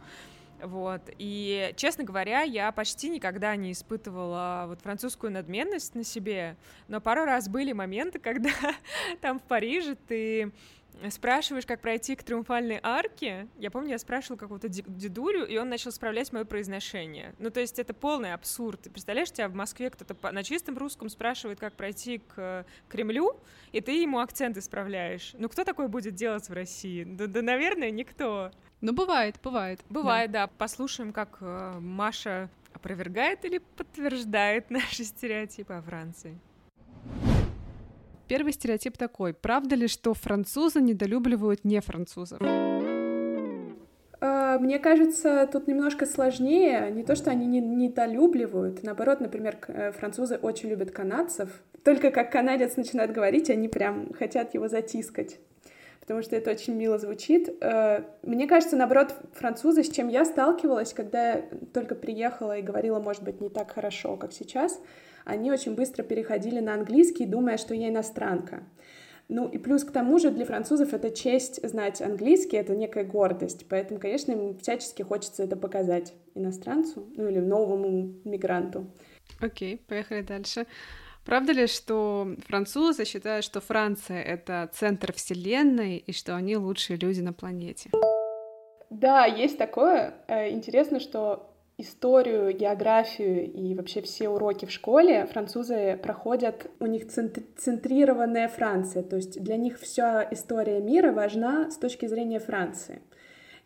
[0.62, 1.02] Вот.
[1.18, 6.56] И, честно говоря, я почти никогда не испытывала вот французскую надменность на себе,
[6.88, 8.50] но пару раз были моменты, когда
[9.20, 10.52] там в Париже ты
[11.10, 13.48] спрашиваешь, как пройти к триумфальной арке.
[13.58, 17.34] Я помню, я спрашивала какого-то дедулю, и он начал справлять мое произношение.
[17.38, 18.82] Ну, то есть это полный абсурд.
[18.82, 23.40] Ты представляешь, тебя в Москве кто-то на чистом русском спрашивает, как пройти к Кремлю,
[23.72, 25.34] и ты ему акцент исправляешь.
[25.38, 27.04] Ну, кто такое будет делать в России?
[27.04, 28.50] Да, да наверное, никто.
[28.80, 29.80] Ну, бывает, бывает.
[29.88, 30.46] Бывает, да.
[30.46, 30.52] да.
[30.58, 36.38] Послушаем, как э, Маша опровергает или подтверждает наши стереотипы о Франции.
[38.28, 39.34] Первый стереотип такой.
[39.34, 42.40] Правда ли, что французы недолюбливают не французов?
[44.20, 46.90] А, мне кажется, тут немножко сложнее.
[46.90, 48.82] Не то, что они не недолюбливают.
[48.82, 51.50] Наоборот, например, э, французы очень любят канадцев.
[51.84, 55.38] Только как канадец начинает говорить, они прям хотят его затискать
[56.04, 57.48] потому что это очень мило звучит.
[57.62, 63.00] Э, мне кажется, наоборот, французы, с чем я сталкивалась, когда я только приехала и говорила,
[63.00, 64.78] может быть, не так хорошо, как сейчас,
[65.24, 68.62] они очень быстро переходили на английский, думая, что я иностранка.
[69.28, 73.66] Ну и плюс к тому же для французов это честь знать английский, это некая гордость.
[73.68, 78.86] Поэтому, конечно, им всячески хочется это показать иностранцу, ну или новому мигранту.
[79.40, 80.66] Окей, okay, поехали дальше.
[81.24, 87.20] Правда ли, что французы считают, что Франция— это центр Вселенной и что они лучшие люди
[87.22, 87.90] на планете?
[88.90, 90.14] Да, есть такое.
[90.28, 97.08] Э, интересно, что историю, географию и вообще все уроки в школе французы проходят, у них
[97.08, 103.00] центрированная Франция, то есть для них вся история мира важна с точки зрения Франции.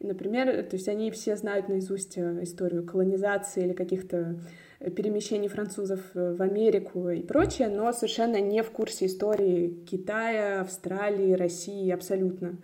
[0.01, 4.38] Например, то есть они все знают наизусть э, историю колонизации или каких-то
[4.79, 11.33] перемещений французов э, в Америку и прочее, но совершенно не в курсе истории Китая, Австралии,
[11.33, 12.57] России абсолютно.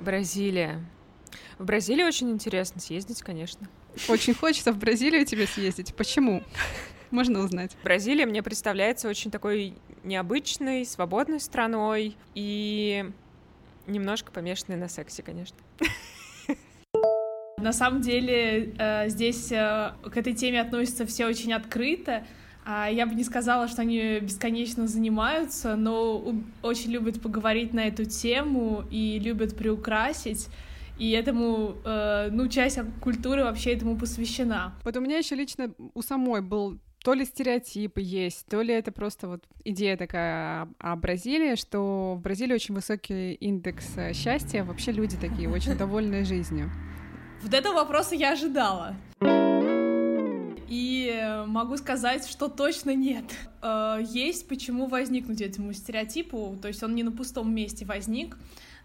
[0.00, 0.80] Бразилия.
[1.58, 3.68] В Бразилию очень интересно съездить, конечно.
[4.08, 5.92] Очень хочется в Бразилию тебе съездить.
[5.94, 6.44] Почему?
[7.10, 7.76] Можно узнать.
[7.82, 13.10] Бразилия мне представляется очень такой необычной, свободной страной и
[13.86, 15.56] немножко помешанной на сексе, конечно.
[17.56, 22.24] На самом деле э, здесь э, к этой теме относятся все очень открыто.
[22.64, 28.04] А я бы не сказала, что они бесконечно занимаются, но очень любят поговорить на эту
[28.04, 30.48] тему и любят приукрасить.
[30.98, 34.74] И этому, э, ну, часть культуры вообще этому посвящена.
[34.84, 38.90] Вот у меня еще лично у самой был то ли стереотипы есть, то ли это
[38.90, 45.16] просто вот идея такая о Бразилии, что в Бразилии очень высокий индекс счастья, вообще люди
[45.16, 46.70] такие очень довольные жизнью.
[47.42, 48.96] Вот этого вопроса я ожидала.
[50.68, 53.24] И могу сказать, что точно нет.
[53.62, 58.36] Э, есть почему возникнуть этому стереотипу, то есть он не на пустом месте возник,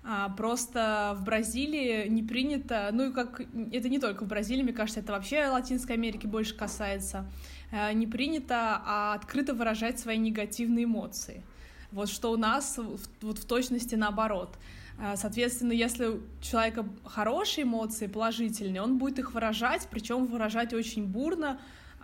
[0.05, 4.73] а просто в Бразилии не принято, ну и как это не только в Бразилии, мне
[4.73, 7.25] кажется, это вообще Латинской Америки больше касается,
[7.71, 11.43] э, не принято а открыто выражать свои негативные эмоции.
[11.91, 12.79] Вот что у нас
[13.21, 14.57] вот в точности наоборот.
[14.99, 21.05] А, соответственно, если у человека хорошие эмоции, положительные, он будет их выражать, причем выражать очень
[21.05, 21.59] бурно.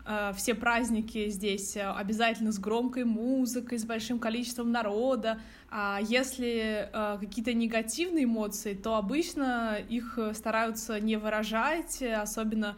[0.05, 5.39] А, все праздники здесь э, обязательно с громкой музыкой, с большим количеством народа.
[5.69, 12.77] А если э, какие-то негативные эмоции, то обычно их стараются не выражать, особенно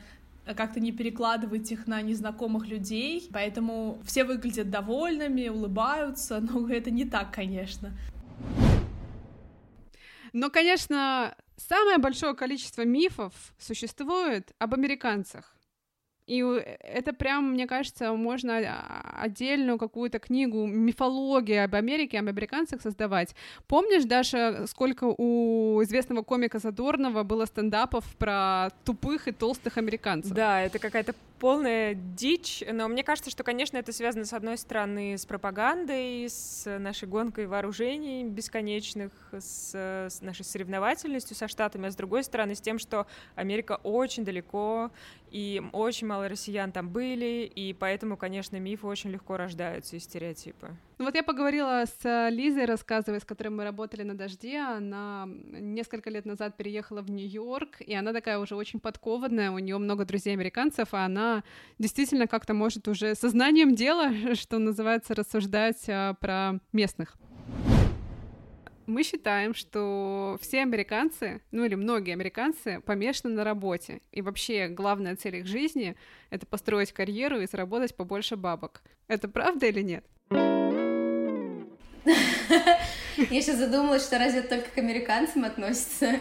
[0.56, 7.06] как-то не перекладывать их на незнакомых людей, поэтому все выглядят довольными, улыбаются, но это не
[7.06, 7.92] так, конечно.
[10.34, 15.56] Но, конечно, самое большое количество мифов существует об американцах.
[16.28, 16.44] И
[16.80, 18.58] это прям, мне кажется, можно
[19.22, 23.36] отдельную какую-то книгу мифологии об Америке, об американцах создавать.
[23.68, 30.34] Помнишь, Даша, сколько у известного комика Задорнова было стендапов про тупых и толстых американцев?
[30.34, 35.18] Да, это какая-то полная дичь, но мне кажется, что, конечно, это связано, с одной стороны,
[35.18, 41.96] с пропагандой, с нашей гонкой вооружений бесконечных, с, с нашей соревновательностью со Штатами, а с
[41.96, 44.92] другой стороны, с тем, что Америка очень далеко,
[45.32, 50.78] и очень мало россиян там были, и поэтому, конечно, мифы очень легко рождаются и стереотипы.
[51.02, 56.12] Ну вот я поговорила с Лизой, рассказывая, с которой мы работали на «Дожде», она несколько
[56.12, 60.34] лет назад переехала в Нью-Йорк, и она такая уже очень подкованная, у нее много друзей
[60.34, 61.44] американцев, а она
[61.80, 67.18] действительно как-то может уже сознанием дела, что называется, рассуждать а, про местных
[68.88, 74.02] мы считаем, что все американцы, ну или многие американцы, помешаны на работе.
[74.12, 75.96] И вообще главная цель их жизни—
[76.30, 78.82] это построить карьеру и заработать побольше бабок.
[79.08, 80.06] Это правда или нет?
[83.18, 86.14] Я сейчас задумалась, что разве это только к американцам относится.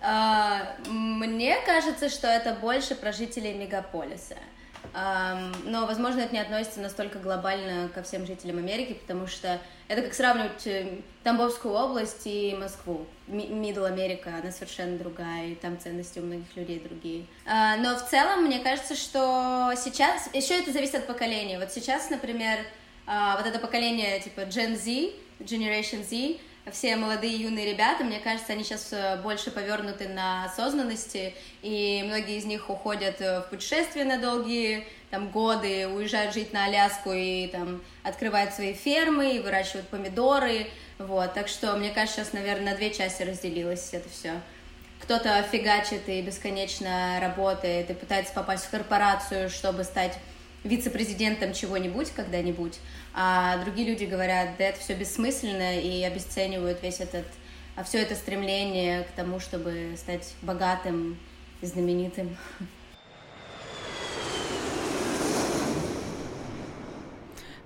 [0.00, 4.36] А, мне кажется, что это больше про жителей мегаполиса.
[4.92, 10.14] Но, возможно, это не относится настолько глобально ко всем жителям Америки, потому что это как
[10.14, 13.06] сравнивать э, Тамбовскую область и Москву.
[13.28, 17.26] Мидл Америка, она совершенно другая, и там ценности у многих людей другие.
[17.46, 20.28] А, но в целом, мне кажется, что сейчас...
[20.32, 21.58] Еще это зависит от поколения.
[21.58, 22.58] Вот сейчас, например,
[23.12, 26.38] а, вот это поколение типа Gen Z, Generation Z,
[26.70, 32.36] все молодые юные ребята, мне кажется, они сейчас э, больше повернуты на осознанности, и многие
[32.36, 37.48] из них уходят э, в путешествия на долгие там, годы, уезжают жить на Аляску и
[37.48, 40.68] там открывают свои фермы, и выращивают помидоры,
[40.98, 44.40] вот, так что, мне кажется, сейчас, наверное, на две части разделилось это все.
[45.00, 50.16] Кто-то фигачит и бесконечно работает, и пытается попасть в корпорацию, чтобы стать
[50.64, 52.78] вице-президентом чего-нибудь когда-нибудь,
[53.14, 57.26] а другие люди говорят, да это все бессмысленно и обесценивают весь этот,
[57.84, 61.18] все это стремление к тому, чтобы стать богатым
[61.62, 62.36] и знаменитым.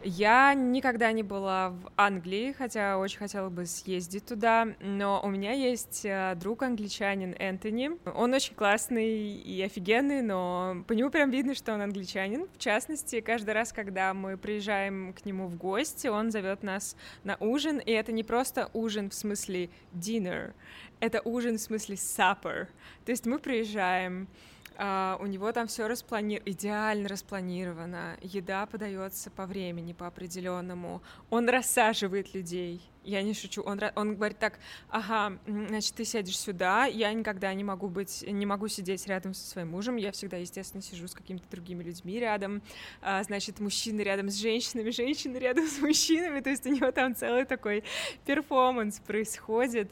[0.07, 5.53] Я никогда не была в Англии, хотя очень хотела бы съездить туда, но у меня
[5.53, 7.93] есть э, друг англичанин Энтони.
[8.15, 12.47] Он очень классный и офигенный, но по нему прям видно, что он англичанин.
[12.55, 17.37] В частности, каждый раз, когда мы приезжаем к нему в гости, он зовет нас на
[17.41, 20.53] ужин, и это не просто ужин в смысле dinner,
[21.01, 22.67] это ужин в смысле supper.
[23.07, 24.29] То есть мы приезжаем,
[24.77, 26.43] Uh, у него там все расплани...
[26.45, 31.01] идеально распланировано, еда подается по времени, по определенному.
[31.31, 32.83] Он рассаживает людей.
[33.05, 33.63] Я не шучу.
[33.63, 34.59] Он, он говорит так:
[34.89, 36.87] ага, значит, ты сядешь сюда.
[36.87, 39.95] Я никогда не могу быть, не могу сидеть рядом со своим мужем.
[39.95, 42.61] Я всегда, естественно, сижу с какими-то другими людьми рядом.
[43.01, 46.41] А, значит, мужчины рядом с женщинами, женщины рядом с мужчинами.
[46.41, 47.85] То есть у него там целый такой
[48.27, 49.91] перформанс происходит.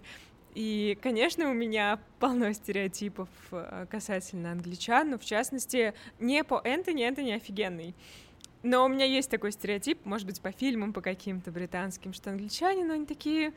[0.54, 7.04] И, конечно, у меня полно стереотипов э, касательно англичан, но в частности не по Энтони,
[7.04, 7.94] Энтони офигенный.
[8.62, 12.84] Но у меня есть такой стереотип, может быть, по фильмам, по каким-то британским, что англичане,
[12.84, 13.54] но они такие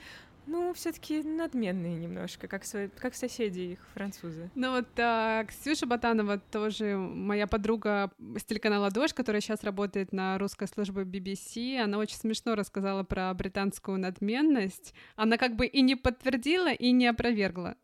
[0.48, 4.50] ну, все-таки надменные немножко, как, свои, как соседи их, французы.
[4.56, 10.38] Ну вот а, Ксюша Батанова тоже моя подруга с телеканала «Дождь», которая сейчас работает на
[10.38, 14.94] русской службе BBC, она очень смешно рассказала про британскую надменность.
[15.16, 17.76] Она как бы и не подтвердила, и не опровергла.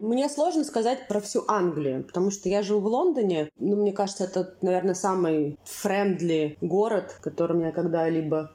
[0.00, 3.50] Мне сложно сказать про всю Англию, потому что я живу в Лондоне.
[3.58, 8.52] Ну, мне кажется, это, наверное, самый френдли город, в котором я когда-либо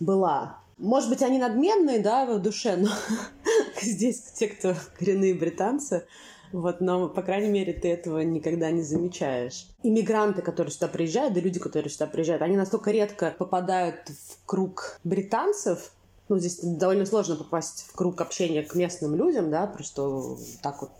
[0.00, 0.61] была.
[0.82, 2.88] Может быть, они надменные, да, в душе, но
[3.80, 6.04] здесь те, кто коренные британцы,
[6.50, 9.68] вот, но, по крайней мере, ты этого никогда не замечаешь.
[9.84, 14.98] Иммигранты, которые сюда приезжают, да люди, которые сюда приезжают, они настолько редко попадают в круг
[15.04, 15.92] британцев,
[16.28, 20.90] ну, здесь довольно сложно попасть в круг общения к местным людям, да, просто так вот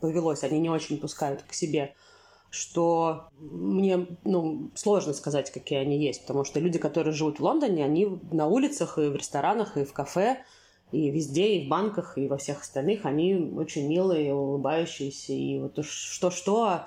[0.00, 1.94] повелось, они не очень пускают к себе
[2.50, 7.84] что мне ну, сложно сказать, какие они есть, потому что люди, которые живут в Лондоне,
[7.84, 10.42] они на улицах и в ресторанах, и в кафе,
[10.90, 15.84] и везде, и в банках, и во всех остальных, они очень милые, улыбающиеся, и вот
[15.84, 16.86] что-что,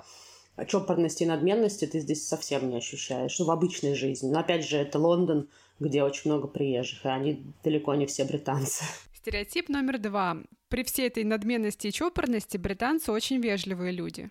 [0.56, 4.30] а чопорности и надменности ты здесь совсем не ощущаешь, ну, в обычной жизни.
[4.30, 5.48] Но опять же, это Лондон,
[5.78, 8.84] где очень много приезжих, и они далеко не все британцы.
[9.14, 10.36] Стереотип номер два.
[10.68, 14.28] При всей этой надменности и чопорности британцы очень вежливые люди.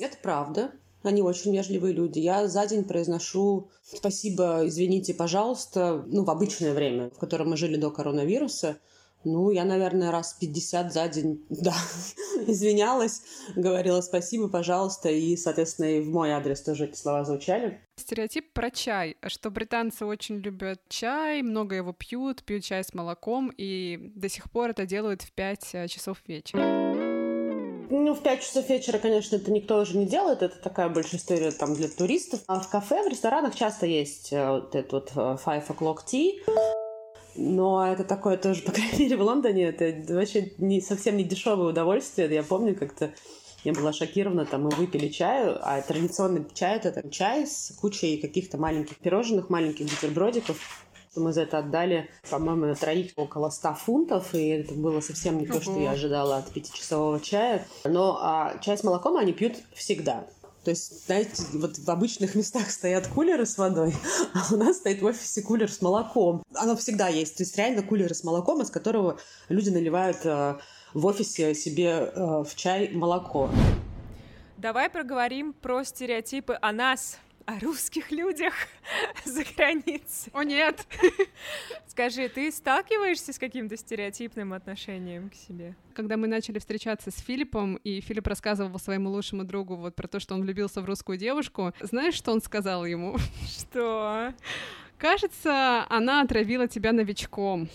[0.00, 0.72] Это правда.
[1.02, 2.18] Они очень вежливые люди.
[2.18, 7.76] Я за день произношу спасибо, извините, пожалуйста, ну, в обычное время, в котором мы жили
[7.76, 8.78] до коронавируса.
[9.24, 11.74] Ну, я, наверное, раз 50 за день, да,
[12.46, 13.22] извинялась,
[13.56, 17.80] говорила спасибо, пожалуйста, и, соответственно, и в мой адрес тоже эти слова звучали.
[17.96, 23.52] Стереотип про чай, что британцы очень любят чай, много его пьют, пьют чай с молоком,
[23.56, 26.87] и до сих пор это делают в 5 часов вечера.
[28.00, 30.42] Ну, в 5 часов вечера, конечно, это никто уже не делает.
[30.42, 32.40] Это такая большая история там для туристов.
[32.46, 36.34] А в кафе, в ресторанах часто есть э, вот этот вот э, five o'clock tea.
[37.34, 41.70] Но это такое тоже, по крайней мере, в Лондоне, это вообще не, совсем не дешевое
[41.70, 42.32] удовольствие.
[42.32, 43.10] Я помню, как-то
[43.64, 48.18] я была шокирована, там мы выпили чаю, а традиционный чай это там чай с кучей
[48.18, 50.56] каких-то маленьких пирожных, маленьких бутербродиков.
[51.16, 55.46] Мы за это отдали, по-моему, на троих около 100 фунтов, и это было совсем не
[55.46, 57.66] то, что я ожидала от пятичасового чая.
[57.84, 60.26] Но а, чай с молоком они пьют всегда.
[60.64, 63.94] То есть, знаете, вот в обычных местах стоят кулеры с водой,
[64.34, 66.42] а у нас стоит в офисе кулер с молоком.
[66.54, 67.36] Оно всегда есть.
[67.36, 70.58] То есть реально кулеры с молоком, из которого люди наливают э,
[70.94, 73.50] в офисе себе э, в чай молоко.
[74.58, 77.18] Давай проговорим про стереотипы о нас,
[77.48, 78.52] о русских людях
[79.24, 80.30] за границей.
[80.34, 80.86] О нет!
[81.86, 85.74] Скажи, ты сталкиваешься с каким-то стереотипным отношением к себе?
[85.94, 90.20] Когда мы начали встречаться с Филиппом, и Филипп рассказывал своему лучшему другу вот про то,
[90.20, 93.16] что он влюбился в русскую девушку, знаешь, что он сказал ему?
[93.46, 94.34] Что?
[94.98, 97.70] Кажется, она отравила тебя новичком.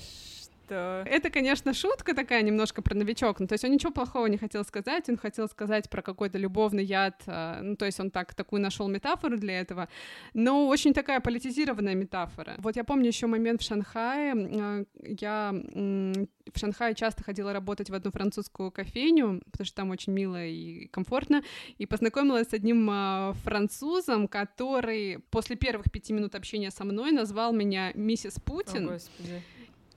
[0.65, 1.03] Что?
[1.05, 3.39] Это, конечно, шутка такая немножко про новичок.
[3.39, 6.83] Ну, то есть он ничего плохого не хотел сказать, он хотел сказать про какой-то любовный
[6.83, 7.21] яд.
[7.27, 9.87] э, Ну, то есть он так такую нашел метафору для этого.
[10.33, 12.55] Но очень такая политизированная метафора.
[12.59, 14.33] Вот я помню еще момент в Шанхае.
[14.35, 20.13] э, Я в Шанхае часто ходила работать в одну французскую кофейню, потому что там очень
[20.13, 21.41] мило и комфортно,
[21.77, 27.91] и познакомилась с одним французом, который после первых пяти минут общения со мной назвал меня
[27.95, 28.87] миссис О, Путин.
[28.87, 29.41] господи.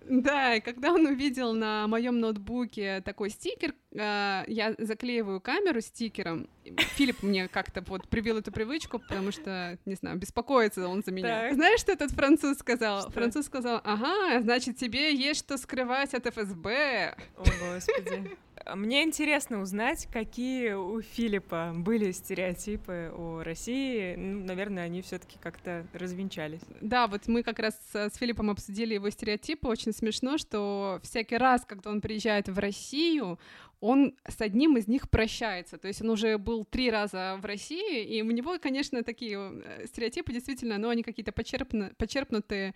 [0.09, 6.49] Да, и когда он увидел на моем ноутбуке такой стикер, э, я заклеиваю камеру стикером.
[6.97, 11.41] Филипп мне как-то вот привил эту привычку, потому что, не знаю, беспокоится он за меня.
[11.43, 11.55] Так.
[11.55, 13.03] Знаешь, что этот француз сказал?
[13.03, 13.11] Что?
[13.11, 17.17] Француз сказал, ага, значит, тебе есть что скрывать от ФСБ.
[17.37, 18.37] О, господи.
[18.75, 24.17] Мне интересно узнать, какие у Филиппа были стереотипы о России.
[24.17, 26.63] Ну, наверное, они все-таки как-то развенчались.
[26.81, 29.69] Да, вот мы как раз с Филиппом обсудили его стереотипы.
[29.69, 33.39] Очень смешно, что всякий раз, когда он приезжает в Россию,
[33.81, 35.79] он с одним из них прощается.
[35.79, 39.87] То есть он уже был три раза в России, и у него, конечно, такие э,
[39.87, 42.75] стереотипы действительно, но они какие-то почерпну- почерпнутые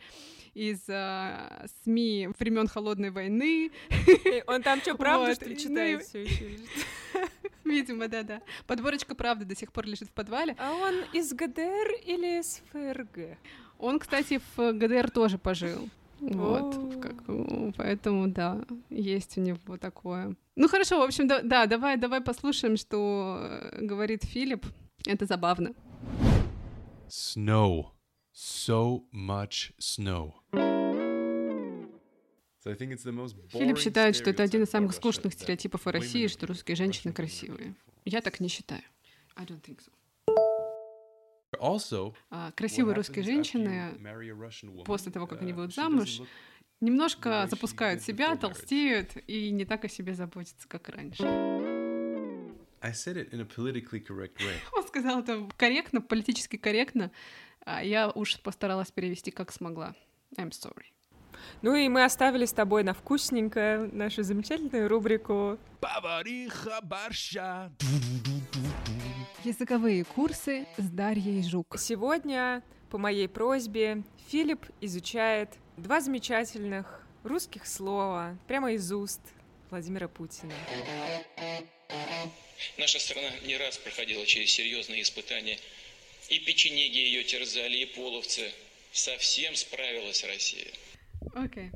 [0.55, 3.71] из э, СМИ времен холодной войны.
[4.47, 6.59] Он там что, правду, что ли, ну читает все еще?
[7.65, 8.43] Видимо, да-да.
[8.67, 10.57] Подборочка правды до сих пор лежит в подвале.
[10.59, 13.39] А он из ГДР или из ФРГ?
[13.79, 15.89] Он, кстати, в ГДР тоже пожил.
[16.21, 17.25] Вот, как-
[17.77, 20.37] поэтому, да, есть у него такое.
[20.57, 24.67] Ну хорошо, в общем, да, да, давай, давай послушаем, что э, говорит Филипп.
[25.07, 25.75] Это забавно.
[27.09, 27.87] Snow.
[28.35, 30.33] So much snow.
[32.63, 37.75] Филипп считает, что это один из самых скучных стереотипов о России, что русские женщины красивые.
[38.05, 38.83] Я так не считаю.
[39.37, 39.91] I don't think so.
[41.59, 43.93] Also, А, красивые русские женщины
[44.85, 46.21] после того, как они uh, выйдут doesn't замуж,
[46.81, 51.25] немножко запускают себя, толстеют и не так о себе заботятся, как раньше.
[52.83, 54.57] I said it in a politically correct way.
[54.73, 57.11] Он сказал это корректно, политически корректно,
[57.67, 59.95] а я уж постаралась перевести как смогла.
[60.39, 60.87] I'm sorry.
[61.63, 67.73] Ну и мы оставили с тобой на вкусненькое нашу замечательную рубрику Повариха борща.
[69.45, 71.79] Языковые курсы с Дарьей Жук.
[71.79, 79.23] Сегодня, по моей просьбе, Филипп изучает два замечательных русских слова прямо из уст
[79.71, 80.53] Владимира Путина.
[82.77, 85.59] Наша страна не раз проходила через серьезные испытания.
[86.29, 88.53] И печенеги ее терзали, и половцы.
[88.93, 90.69] Совсем справилась Россия.
[91.33, 91.71] Окей.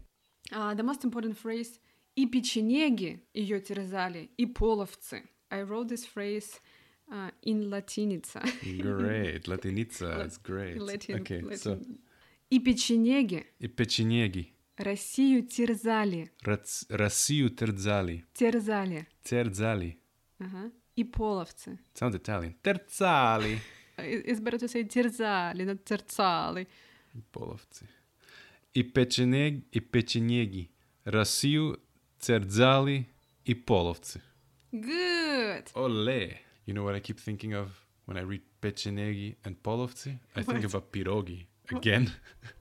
[0.51, 1.81] А, the most important phrase
[2.15, 5.25] «И печенеги ее терзали, и половцы».
[5.51, 6.61] I wrote this phrase
[7.09, 8.41] uh, in латиница.
[8.63, 9.47] Great.
[9.49, 10.25] Латиница.
[10.27, 10.79] It's great.
[10.79, 11.57] Latin- okay, Latin.
[11.59, 11.99] so
[12.51, 14.51] И печенеги и печенеги.
[14.77, 18.25] Россию терзали, Рац- Россию терзали.
[18.35, 19.07] терзали.
[19.23, 19.99] Терзали.
[20.41, 20.71] Ага.
[20.97, 21.79] И половцы.
[21.95, 22.55] Sounds Italian.
[23.97, 26.67] I- It's better to say терзали, not терцали.
[27.33, 27.87] Половцы.
[28.75, 30.71] И печенеги, и печенеги.
[31.05, 31.81] Россию
[32.19, 33.07] терзали
[33.45, 34.21] и половцы.
[34.73, 35.69] Good.
[35.75, 36.41] Ole.
[36.66, 37.68] You know what I keep thinking of
[38.06, 40.20] when I read pechenegi and polovci?
[40.36, 40.66] I think What?
[40.66, 42.12] about pirogi again.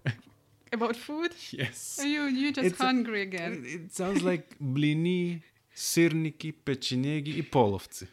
[0.72, 1.32] About food?
[1.52, 1.98] yes.
[2.02, 3.64] You, you're just It's a- hungry again.
[3.64, 5.42] It sounds like blini,
[5.74, 8.08] сырники, печенеги и половцы.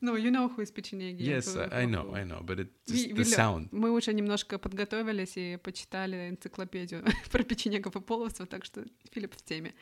[0.00, 1.22] No, you know who is печенеги.
[1.22, 3.68] Yes, who- I, I who- know, I know, but it Ви- just the Виля, sound.
[3.70, 9.42] Мы уже немножко подготовились и почитали энциклопедию про печенегов и половцев, так что Филипп в
[9.42, 9.74] теме.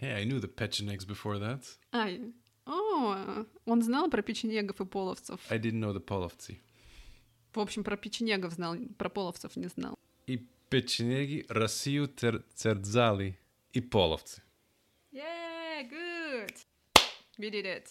[0.00, 1.62] Hey, I knew the pechenegs before that.
[1.92, 2.32] А, и-
[2.65, 5.39] О, он знал про печенегов и половцев.
[5.49, 6.59] I didn't know the половцы.
[7.53, 9.97] В общем, про печенегов знал, про половцев не знал.
[10.27, 13.37] И печенеги Россию тер- терзали
[13.71, 14.41] и половцы.
[15.11, 16.55] Yeah, good.
[17.37, 17.87] We did it.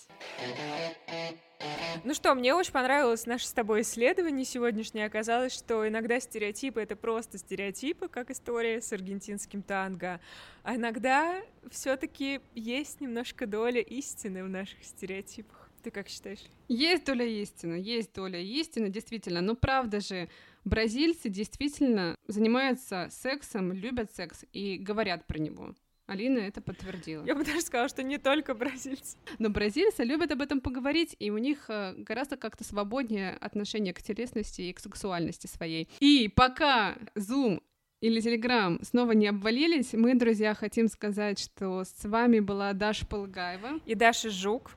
[2.04, 5.06] Ну что, мне очень понравилось наше с тобой исследование сегодняшнее.
[5.06, 10.20] Оказалось, что иногда стереотипы— это просто стереотипы, как история с аргентинским танго.
[10.62, 15.70] А иногда все таки есть немножко доля истины в наших стереотипах.
[15.82, 16.40] Ты как считаешь?
[16.68, 19.42] Есть доля истины, есть доля истины, действительно.
[19.42, 20.28] Но правда же,
[20.64, 25.74] бразильцы действительно занимаются сексом, любят секс и говорят про него.
[26.06, 27.24] Алина это подтвердила.
[27.24, 29.16] Я бы даже сказала, что не только бразильцы.
[29.38, 34.02] Но бразильцы любят об этом поговорить, и у них э, гораздо как-то свободнее отношение к
[34.02, 35.88] телесности и к сексуальности своей.
[36.00, 37.62] И пока Zoom
[38.00, 43.80] или Telegram снова не обвалились, мы, друзья, хотим сказать, что с вами была Даша Полгаева.
[43.86, 44.72] И Даша Жук.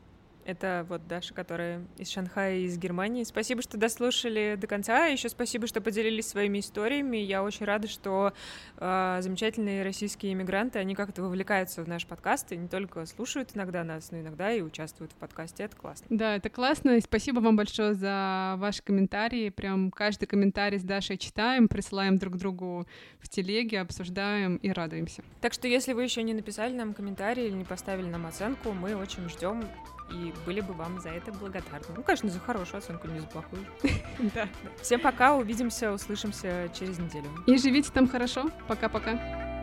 [0.48, 3.26] Это вот Даша, которая из Шанхая и из Германии.
[3.26, 5.08] Спасибо, что дослушали до конца.
[5.08, 7.18] Еще спасибо, что поделились своими историями.
[7.18, 8.32] Я очень рада, что
[8.78, 13.84] э, замечательные российские иммигранты, они как-то вовлекаются в наш подкаст и не только слушают иногда
[13.84, 15.64] нас, но иногда и участвуют в подкасте.
[15.64, 16.08] Это классно.
[16.10, 16.91] Да, это классно.
[16.91, 19.50] И спасибо вам большое за ваши комментарии.
[19.50, 22.88] Прям каждый комментарий с Дашей читаем, присылаем друг другу
[23.20, 25.26] в телеге, обсуждаем и радуемся.
[25.41, 28.95] Так что, если вы еще не написали нам комментарий или не поставили нам оценку, мы
[28.95, 29.66] очень ждем
[30.12, 31.88] и были бы вам за это благодарны.
[31.95, 33.66] Ну, конечно, за хорошую оценку, не за плохую.
[34.34, 34.47] Да.
[34.82, 37.30] Всем пока, увидимся, услышимся через неделю.
[37.45, 38.49] И живите там хорошо.
[38.68, 39.57] Пока-пока.